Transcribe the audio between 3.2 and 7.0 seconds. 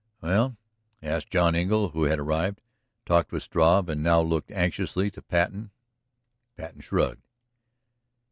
with Struve, and now looked anxiously to Patten. Patten